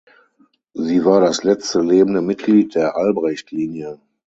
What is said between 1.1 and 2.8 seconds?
das letzte lebende Mitglied